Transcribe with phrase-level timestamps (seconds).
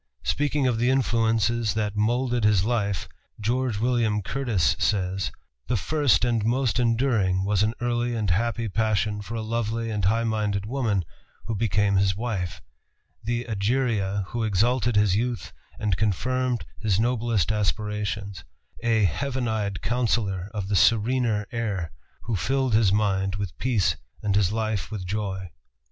[0.23, 3.07] Speaking of the influences that moulded his life,
[3.39, 5.31] George William Curtis says:
[5.67, 10.03] "The first and most enduring was an early and happy passion for a lovely and
[10.03, 11.05] high minded woman
[11.45, 12.63] who became his wife
[13.23, 18.43] the Egeria who exalted his youth and confirmed his noblest aspirations;
[18.83, 21.91] a heaven eyed counsellor of the serener air,
[22.23, 25.49] who filled his mind with peace and his life with joy."